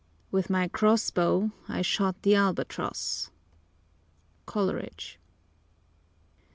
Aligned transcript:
"With 0.31 0.49
my 0.49 0.67
cross 0.67 1.11
bow 1.11 1.51
I 1.69 1.83
shot 1.83 2.23
the 2.23 2.33
Albatross!" 2.33 3.29
COLERIDGE. 4.47 5.19